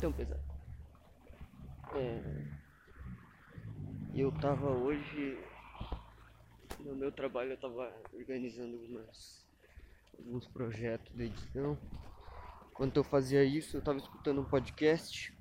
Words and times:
Tão 0.00 0.12
pesado. 0.12 0.40
É, 1.94 2.44
eu 4.14 4.32
tava 4.32 4.70
hoje 4.70 5.38
no 6.84 6.94
meu 6.94 7.12
trabalho 7.12 7.52
eu 7.52 7.58
tava 7.58 7.92
organizando 8.14 8.76
algumas, 8.76 9.46
alguns 10.18 10.46
projetos 10.48 11.14
de 11.14 11.24
edição. 11.24 11.76
Enquanto 12.70 12.96
eu 12.96 13.04
fazia 13.04 13.44
isso, 13.44 13.76
eu 13.76 13.82
tava 13.82 13.98
escutando 13.98 14.40
um 14.40 14.44
podcast. 14.44 15.36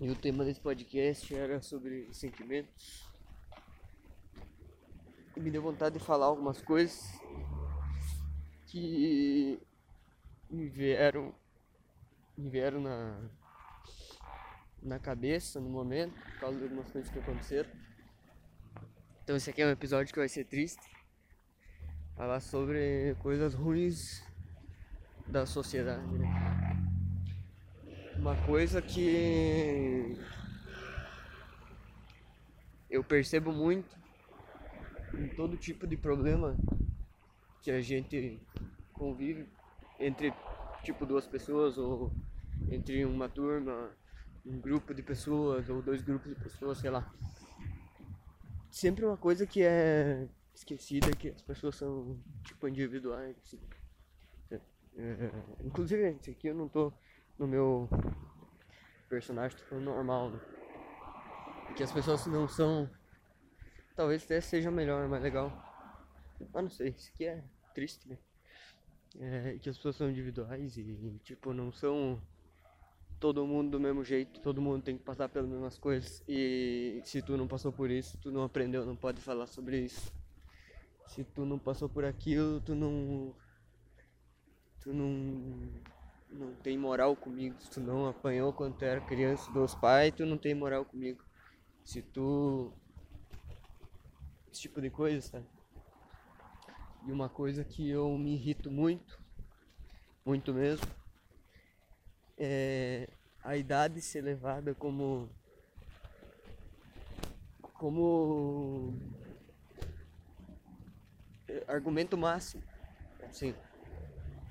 E 0.00 0.08
o 0.08 0.16
tema 0.16 0.44
desse 0.44 0.60
podcast 0.60 1.34
era 1.34 1.60
sobre 1.60 2.08
sentimentos. 2.14 3.06
E 5.36 5.40
me 5.40 5.50
deu 5.50 5.60
vontade 5.60 5.98
de 5.98 6.04
falar 6.04 6.26
algumas 6.26 6.62
coisas 6.62 7.20
que 8.66 9.60
me 10.48 10.68
vieram 10.68 11.34
me 12.36 12.50
vieram 12.50 12.80
na 12.80 13.18
na 14.82 14.98
cabeça 14.98 15.60
no 15.60 15.68
momento 15.68 16.14
por 16.14 16.38
causa 16.38 16.58
de 16.58 16.64
algumas 16.64 16.90
coisas 16.90 17.10
que 17.10 17.18
aconteceram. 17.18 17.68
Então 19.24 19.34
esse 19.34 19.50
aqui 19.50 19.62
é 19.62 19.66
um 19.66 19.70
episódio 19.70 20.12
que 20.12 20.18
vai 20.18 20.28
ser 20.28 20.44
triste. 20.44 20.82
Falar 22.14 22.40
sobre 22.40 23.16
coisas 23.20 23.52
ruins 23.52 24.22
da 25.26 25.44
sociedade, 25.44 26.06
né? 26.16 26.26
Uma 28.16 28.36
coisa 28.46 28.80
que 28.80 30.16
eu 32.88 33.02
percebo 33.02 33.52
muito 33.52 33.96
em 35.14 35.28
todo 35.28 35.56
tipo 35.56 35.86
de 35.86 35.96
problema 35.96 36.56
que 37.60 37.70
a 37.70 37.80
gente 37.80 38.40
convive 38.92 39.48
entre 39.98 40.32
tipo 40.84 41.04
duas 41.04 41.26
pessoas 41.26 41.76
ou 41.76 42.12
entre 42.70 43.04
uma 43.04 43.28
turma, 43.28 43.90
um 44.44 44.60
grupo 44.60 44.94
de 44.94 45.02
pessoas 45.02 45.68
ou 45.68 45.82
dois 45.82 46.02
grupos 46.02 46.28
de 46.28 46.40
pessoas, 46.40 46.78
sei 46.78 46.90
lá. 46.90 47.12
Sempre 48.70 49.04
uma 49.04 49.16
coisa 49.16 49.46
que 49.46 49.62
é 49.62 50.28
esquecida 50.54 51.10
que 51.12 51.28
as 51.28 51.42
pessoas 51.42 51.76
são 51.76 52.18
tipo 52.44 52.68
individuais. 52.68 53.36
Assim. 53.44 53.60
É, 54.98 55.30
inclusive, 55.62 56.08
esse 56.10 56.30
aqui 56.30 56.48
eu 56.48 56.54
não 56.54 56.68
tô 56.68 56.92
no 57.38 57.46
meu 57.46 57.88
personagem, 59.08 59.58
tô 59.58 59.64
falando 59.64 59.84
normal, 59.84 60.30
né? 60.30 60.40
Que 61.76 61.82
as 61.82 61.92
pessoas 61.92 62.26
não 62.26 62.48
são. 62.48 62.88
Talvez 63.94 64.24
até 64.24 64.40
seja 64.40 64.70
melhor, 64.70 65.06
mais 65.08 65.22
legal. 65.22 65.50
Mas 66.52 66.62
não 66.62 66.70
sei, 66.70 66.88
isso 66.90 67.10
aqui 67.12 67.26
é 67.26 67.44
triste, 67.74 68.08
né? 68.08 68.18
É, 69.18 69.58
que 69.58 69.68
as 69.68 69.76
pessoas 69.76 69.96
são 69.96 70.10
individuais 70.10 70.76
e, 70.76 71.20
tipo, 71.22 71.52
não 71.52 71.72
são 71.72 72.20
todo 73.26 73.44
mundo 73.44 73.72
do 73.72 73.80
mesmo 73.80 74.04
jeito, 74.04 74.40
todo 74.40 74.62
mundo 74.62 74.84
tem 74.84 74.96
que 74.96 75.02
passar 75.02 75.28
pelas 75.28 75.48
mesmas 75.50 75.76
coisas. 75.76 76.22
E 76.28 77.02
se 77.04 77.20
tu 77.20 77.36
não 77.36 77.48
passou 77.48 77.72
por 77.72 77.90
isso, 77.90 78.16
tu 78.18 78.30
não 78.30 78.44
aprendeu, 78.44 78.86
não 78.86 78.94
pode 78.94 79.20
falar 79.20 79.48
sobre 79.48 79.80
isso. 79.80 80.12
Se 81.08 81.24
tu 81.24 81.44
não 81.44 81.58
passou 81.58 81.88
por 81.88 82.04
aquilo, 82.04 82.60
tu 82.60 82.72
não. 82.76 83.34
Tu 84.80 84.92
não. 84.92 85.72
Não 86.30 86.54
tem 86.62 86.78
moral 86.78 87.16
comigo. 87.16 87.60
Se 87.60 87.68
tu 87.68 87.80
não 87.80 88.06
apanhou 88.06 88.52
quando 88.52 88.76
tu 88.76 88.84
era 88.84 89.00
criança 89.00 89.50
dos 89.50 89.74
pais, 89.74 90.14
tu 90.14 90.24
não 90.24 90.38
tem 90.38 90.54
moral 90.54 90.84
comigo. 90.84 91.20
Se 91.82 92.02
tu. 92.02 92.72
Esse 94.52 94.62
tipo 94.62 94.80
de 94.80 94.88
coisa, 94.88 95.20
sabe? 95.20 95.46
E 97.04 97.10
uma 97.10 97.28
coisa 97.28 97.64
que 97.64 97.88
eu 97.90 98.16
me 98.16 98.34
irrito 98.34 98.70
muito, 98.70 99.20
muito 100.24 100.54
mesmo, 100.54 100.86
é 102.38 103.08
a 103.46 103.56
idade 103.56 104.00
ser 104.00 104.22
levada 104.22 104.74
como 104.74 105.30
como 107.74 108.92
argumento 111.68 112.18
máximo. 112.18 112.62
Assim, 113.22 113.54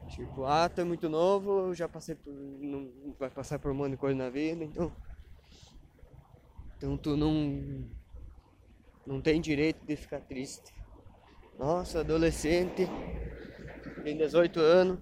tipo, 0.08 0.46
ah, 0.46 0.70
tu 0.70 0.80
é 0.80 0.84
muito 0.86 1.10
novo, 1.10 1.74
já 1.74 1.90
passei 1.90 2.16
por. 2.16 2.32
não 2.32 2.90
vai 3.20 3.30
passar 3.30 3.60
por 3.60 3.72
um 3.72 3.76
monte 3.76 3.92
de 3.92 3.98
coisa 3.98 4.18
na 4.18 4.30
vida, 4.30 4.64
então. 4.64 4.92
Então 6.78 6.98
tu 6.98 7.18
não. 7.18 7.90
não 9.06 9.20
tem 9.20 9.42
direito 9.42 9.86
de 9.86 9.98
ficar 9.98 10.22
triste. 10.22 10.74
Nossa, 11.60 12.00
adolescente, 12.00 12.88
tem 14.04 14.18
18 14.18 14.60
anos, 14.60 15.00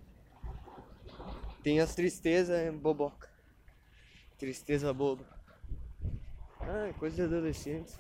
tem 1.62 1.80
as 1.80 1.94
tristezas 1.94 2.56
é 2.56 2.72
boboca. 2.72 3.33
Tristeza 4.44 4.94
boba. 4.94 5.26
Ah, 6.59 6.88
é 6.90 6.92
coisa 6.92 7.16
de 7.16 7.22
adolescente. 7.22 7.94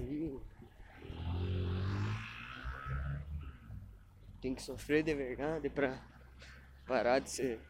Tem 4.41 4.53
que 4.53 4.61
sofrer 4.61 5.03
de 5.03 5.15
verdade 5.15 5.69
pra 5.69 6.05
parar 6.85 7.19
de 7.19 7.29
ser, 7.29 7.61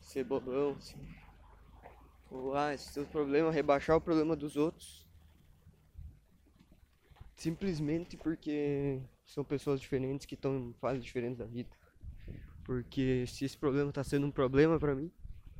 ser 0.00 0.24
bobão. 0.24 0.76
Assim. 0.78 0.96
Ou, 2.30 2.54
ah, 2.56 2.72
esse 2.72 2.90
seu 2.90 3.04
problema, 3.04 3.52
rebaixar 3.52 3.98
o 3.98 4.00
problema 4.00 4.34
dos 4.34 4.56
outros. 4.56 5.06
Simplesmente 7.34 8.16
porque 8.16 9.02
são 9.26 9.44
pessoas 9.44 9.78
diferentes 9.78 10.24
que 10.24 10.36
estão 10.36 10.56
em 10.70 10.72
fases 10.80 11.04
diferentes 11.04 11.36
da 11.36 11.44
vida. 11.44 11.68
Porque 12.64 13.26
se 13.26 13.44
esse 13.44 13.58
problema 13.58 13.90
está 13.90 14.02
sendo 14.02 14.26
um 14.26 14.32
problema 14.32 14.80
para 14.80 14.94
mim, 14.94 15.12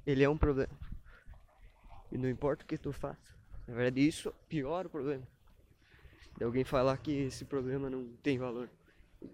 ele 0.06 0.24
é 0.24 0.28
um 0.30 0.38
problema. 0.38 0.74
E 2.16 2.18
não 2.18 2.30
importa 2.30 2.64
o 2.64 2.66
que 2.66 2.78
tu 2.78 2.94
faça. 2.94 3.36
Na 3.68 3.74
verdade, 3.74 4.00
isso 4.00 4.32
piora 4.48 4.88
o 4.88 4.90
problema. 4.90 5.28
De 6.34 6.44
alguém 6.44 6.64
falar 6.64 6.96
que 6.96 7.10
esse 7.10 7.44
problema 7.44 7.90
não 7.90 8.16
tem 8.22 8.38
valor. 8.38 8.70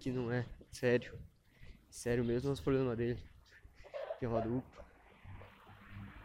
Que 0.01 0.11
não 0.11 0.29
é 0.29 0.45
sério. 0.69 1.17
Sério 1.89 2.25
mesmo 2.25 2.49
é 2.49 2.51
os 2.51 2.59
problemas 2.59 2.97
dele. 2.97 3.23
Que 4.19 4.25
é 4.25 4.27
uma 4.27 4.41
dupla. 4.41 4.85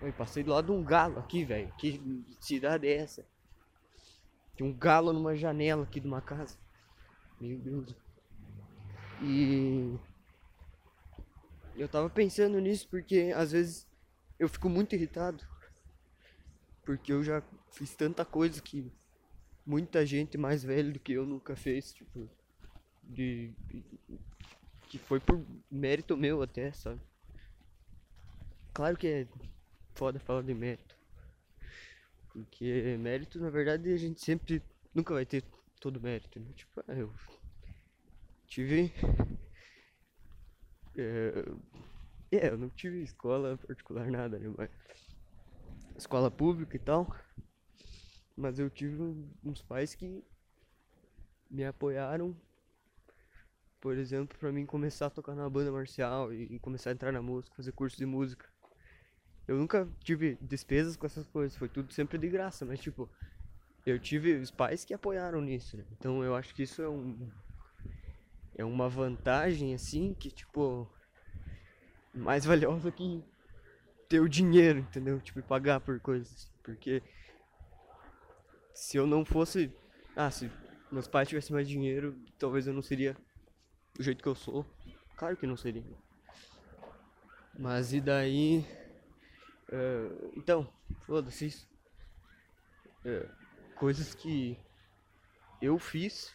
Eu 0.03 0.13
passei 0.15 0.43
do 0.43 0.51
lado 0.51 0.67
de 0.67 0.73
um 0.73 0.83
galo 0.83 1.21
aqui, 1.21 1.45
velho. 1.45 1.73
Que 1.79 2.25
cidade 2.41 2.89
é 2.89 2.97
essa? 2.97 3.25
Tem 4.57 4.67
um 4.67 4.77
galo 4.77 5.13
numa 5.13 5.37
janela 5.37 5.85
aqui 5.85 6.01
de 6.01 6.09
uma 6.09 6.21
casa. 6.21 6.59
Meu 7.41 7.57
Deus. 7.57 7.95
E 9.23 9.97
eu 11.77 11.89
tava 11.89 12.11
pensando 12.11 12.59
nisso 12.59 12.89
porque 12.89 13.33
às 13.33 13.53
vezes 13.53 13.89
eu 14.41 14.49
fico 14.49 14.69
muito 14.69 14.97
irritado. 14.97 15.47
Porque 16.89 17.13
eu 17.13 17.23
já 17.23 17.43
fiz 17.71 17.95
tanta 17.95 18.25
coisa 18.25 18.63
que 18.63 18.91
muita 19.67 20.07
gente 20.07 20.39
mais 20.39 20.65
velha 20.65 20.91
do 20.91 20.99
que 20.99 21.13
eu 21.13 21.27
nunca 21.27 21.55
fez, 21.55 21.93
tipo, 21.93 22.27
de, 23.03 23.53
de 23.67 23.85
que 24.89 24.97
foi 24.97 25.21
por 25.21 25.45
mérito 25.71 26.17
meu 26.17 26.41
até, 26.41 26.73
sabe? 26.73 26.99
Claro 28.73 28.97
que 28.97 29.07
é 29.07 29.29
foda 29.97 30.19
falar 30.19 30.41
de 30.41 30.55
mérito. 30.55 30.97
Porque 32.33 32.97
mérito, 32.99 33.39
na 33.39 33.51
verdade, 33.51 33.93
a 33.93 33.99
gente 33.99 34.25
sempre 34.25 34.63
nunca 34.95 35.13
vai 35.13 35.27
ter 35.27 35.45
todo 35.79 36.01
mérito, 36.01 36.41
né? 36.41 36.51
Tipo, 36.57 36.83
ah, 36.89 36.95
eu 36.95 37.13
tive. 38.47 38.91
É, 40.97 41.45
é, 42.33 42.49
eu 42.49 42.57
não 42.57 42.71
tive 42.71 43.03
escola 43.03 43.59
particular, 43.59 44.11
nada, 44.11 44.39
né? 44.39 44.51
Mas 44.57 44.71
escola 45.99 46.31
pública 46.31 46.77
e 46.77 46.79
tal. 46.79 47.15
Mas 48.37 48.59
eu 48.59 48.71
tive 48.71 48.97
uns 49.45 49.61
pais 49.61 49.95
que 49.95 50.25
me 51.51 51.65
apoiaram, 51.65 52.37
por 53.81 53.97
exemplo, 53.97 54.39
para 54.39 54.53
mim 54.53 54.65
começar 54.65 55.07
a 55.07 55.11
tocar 55.11 55.35
na 55.35 55.49
banda 55.51 55.73
marcial 55.73 56.33
e, 56.33 56.59
começar 56.61 56.91
a 56.91 56.93
entrar 56.93 57.13
na 57.13 57.21
música, 57.21 57.57
fazer 57.57 57.73
curso 57.73 57.97
de 57.97 58.07
música. 58.07 58.47
Eu 59.47 59.57
nunca 59.57 59.89
tive 60.01 60.39
despesas 60.41 60.97
com 60.97 61.07
essas 61.07 61.27
coisas, 61.27 61.57
foi 61.57 61.69
tudo 61.69 61.93
sempre 61.93 62.19
de 62.19 62.29
graça, 62.29 62.65
mas 62.65 62.81
tipo, 62.81 63.09
eu 63.85 63.99
tive 63.99 64.35
os 64.35 64.51
pais 64.51 64.85
que 64.85 64.95
apoiaram 64.95 65.41
nisso, 65.41 65.77
né? 65.77 65.85
Então 65.93 66.23
eu 66.23 66.37
acho 66.37 66.55
que 66.55 66.63
isso 66.63 66.83
é 66.83 66.89
um 66.89 67.31
é 68.55 68.65
uma 68.65 68.89
vantagem 68.89 69.73
assim 69.73 70.15
que 70.15 70.31
tipo 70.31 70.91
mais 72.13 72.45
valiosa 72.47 72.91
que 72.91 73.25
ter 74.09 74.21
o 74.21 74.29
dinheiro, 74.29 74.81
entendeu? 74.81 75.21
Tipo, 75.21 75.43
pagar 75.43 75.81
por 75.81 76.01
coisas, 76.01 76.51
porque 76.63 77.03
se 78.75 78.97
eu 78.97 79.07
não 79.07 79.25
fosse, 79.25 79.73
ah, 80.17 80.31
se 80.31 80.51
meus 80.91 81.07
pais 81.07 81.29
tivessem 81.29 81.53
mais 81.53 81.69
dinheiro, 81.69 82.19
talvez 82.39 82.67
eu 82.67 82.73
não 82.73 82.83
seria 82.83 83.17
do 83.95 84.03
jeito 84.03 84.23
que 84.23 84.29
eu 84.29 84.35
sou. 84.35 84.65
Claro 85.17 85.37
que 85.37 85.47
não 85.47 85.57
seria. 85.57 85.85
Mas 87.59 87.93
e 87.93 88.01
daí? 88.01 88.65
Uh, 89.69 90.33
então, 90.37 90.73
foda-se 91.01 91.47
isso. 91.47 91.69
Uh, 93.05 93.29
coisas 93.75 94.15
que 94.15 94.57
eu 95.61 95.79
fiz 95.79 96.33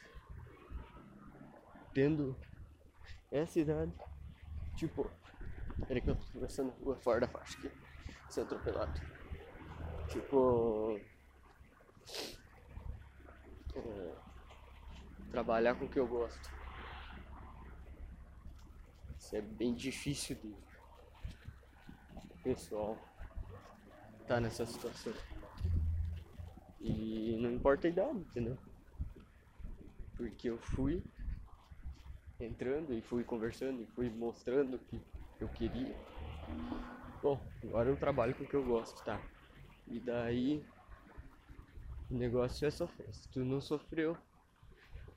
tendo 1.94 2.36
essa 3.32 3.60
idade. 3.60 3.94
Tipo, 4.76 5.10
peraí 5.88 6.02
que 6.02 6.10
eu 6.10 6.16
tô 6.16 6.64
rua 6.84 6.96
fora 6.98 7.22
da 7.22 7.28
faixa 7.28 7.58
aqui. 7.58 7.72
ser 8.30 8.42
atropelado. 8.42 9.00
Tipo. 10.10 11.00
É, 13.76 14.16
trabalhar 15.32 15.76
com 15.76 15.86
o 15.86 15.90
que 15.90 16.00
eu 16.00 16.08
gosto. 16.08 16.52
Isso 19.18 19.36
é 19.36 19.42
bem 19.42 19.74
difícil 19.74 20.36
de 20.36 20.56
pessoal 22.44 22.98
tá 24.28 24.40
nessa 24.40 24.66
situação. 24.66 25.14
E 26.80 27.38
não 27.42 27.52
importa 27.52 27.88
a 27.88 27.90
idade, 27.90 28.20
entendeu? 28.20 28.58
Porque 30.16 30.50
eu 30.50 30.58
fui 30.58 31.02
entrando 32.40 32.94
e 32.94 33.02
fui 33.02 33.24
conversando 33.24 33.82
e 33.82 33.86
fui 33.86 34.10
mostrando 34.10 34.78
que 34.78 35.02
eu 35.40 35.50
queria. 35.50 35.96
Bom, 37.22 37.40
agora 37.64 37.90
eu 37.90 37.98
trabalho 37.98 38.36
com 38.36 38.44
o 38.44 38.48
que 38.48 38.56
eu 38.56 38.66
gosto, 38.66 39.04
tá? 39.04 39.22
E 39.88 40.00
daí 40.00 40.66
o 42.10 42.16
negócio 42.16 42.68
é 42.68 42.72
sofrer. 42.72 43.14
Se 43.14 43.30
tu 43.30 43.44
não 43.44 43.62
sofreu, 43.62 44.18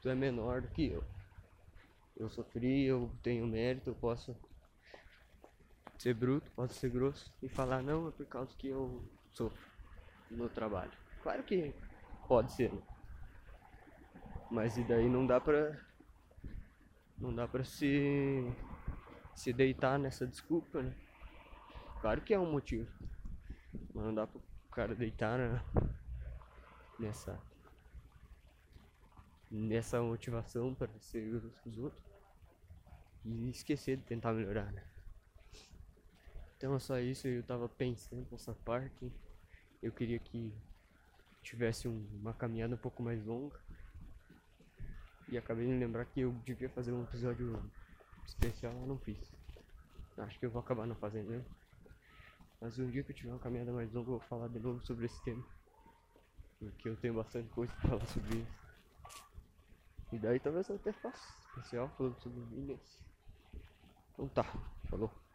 tu 0.00 0.08
é 0.08 0.14
menor 0.14 0.62
do 0.62 0.68
que 0.68 0.90
eu. 0.90 1.04
Eu 2.16 2.30
sofri, 2.30 2.84
eu 2.84 3.10
tenho 3.22 3.46
mérito, 3.46 3.90
eu 3.90 3.94
posso 3.94 4.36
ser 5.98 6.14
bruto, 6.14 6.50
posso 6.52 6.74
ser 6.74 6.90
grosso 6.90 7.32
e 7.42 7.48
falar 7.48 7.82
não 7.82 8.08
é 8.08 8.10
por 8.10 8.26
causa 8.26 8.54
que 8.56 8.68
eu 8.68 9.04
sofro 9.32 9.70
no 10.30 10.48
trabalho. 10.48 10.92
Claro 11.22 11.42
que 11.42 11.74
pode 12.28 12.52
ser, 12.52 12.72
né? 12.72 12.82
Mas 14.50 14.76
e 14.76 14.84
daí 14.84 15.08
não 15.08 15.26
dá 15.26 15.40
pra. 15.40 15.76
Não 17.18 17.34
dá 17.34 17.48
pra 17.48 17.64
se. 17.64 18.44
Se 19.36 19.52
deitar 19.52 19.98
nessa 19.98 20.26
desculpa, 20.26 20.82
né? 20.82 20.96
Claro 22.00 22.22
que 22.22 22.34
é 22.34 22.38
um 22.38 22.50
motivo. 22.50 22.90
Mas 23.94 24.04
não 24.04 24.14
dá 24.14 24.26
pro 24.26 24.42
cara 24.72 24.94
deitar 24.94 25.38
né? 25.38 25.62
nessa. 26.98 27.38
nessa 29.50 30.00
motivação 30.02 30.74
para 30.74 30.90
ser 30.98 31.34
os 31.66 31.78
outros. 31.78 32.02
E 33.24 33.50
esquecer 33.50 33.98
de 33.98 34.04
tentar 34.04 34.32
melhorar, 34.32 34.72
né? 34.72 34.82
Então 36.56 36.74
é 36.74 36.78
só 36.78 36.98
isso, 36.98 37.28
eu 37.28 37.42
tava 37.42 37.68
pensando 37.68 38.26
nessa 38.30 38.54
parte. 38.54 39.12
Eu 39.82 39.92
queria 39.92 40.18
que 40.18 40.52
tivesse 41.42 41.86
um, 41.86 42.06
uma 42.14 42.32
caminhada 42.32 42.74
um 42.74 42.78
pouco 42.78 43.02
mais 43.02 43.22
longa. 43.24 43.60
E 45.28 45.36
acabei 45.36 45.66
de 45.66 45.74
lembrar 45.74 46.06
que 46.06 46.20
eu 46.20 46.32
devia 46.44 46.70
fazer 46.70 46.92
um 46.92 47.02
episódio 47.02 47.60
especial, 48.26 48.72
eu 48.72 48.86
não 48.86 48.98
fiz. 48.98 49.18
Acho 50.18 50.38
que 50.38 50.46
eu 50.46 50.50
vou 50.50 50.60
acabar 50.60 50.86
não 50.86 50.94
fazendo 50.96 51.28
mesmo. 51.28 51.46
Mas 52.60 52.78
um 52.78 52.90
dia 52.90 53.02
que 53.02 53.12
eu 53.12 53.16
tiver 53.16 53.30
uma 53.30 53.38
caminhada 53.38 53.72
mais 53.72 53.92
longa, 53.92 54.08
eu 54.08 54.18
vou 54.18 54.28
falar 54.28 54.48
de 54.48 54.58
novo 54.58 54.84
sobre 54.84 55.06
esse 55.06 55.22
tema. 55.22 55.44
Porque 56.58 56.88
eu 56.88 56.96
tenho 56.96 57.14
bastante 57.14 57.48
coisa 57.50 57.72
pra 57.74 57.90
falar 57.90 58.06
sobre 58.06 58.38
isso. 58.38 58.66
E 60.12 60.18
daí 60.18 60.40
talvez 60.40 60.68
eu 60.68 60.76
até 60.76 60.92
faça 60.92 61.48
especial 61.48 61.88
falando 61.96 62.18
sobre 62.20 62.40
milhas. 62.40 63.00
Então 64.14 64.28
tá, 64.28 64.44
falou. 64.88 65.25